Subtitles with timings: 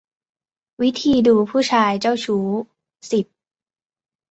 [0.81, 2.45] วิธีดูผู้ชายเจ้าชู้
[3.11, 3.25] สิบ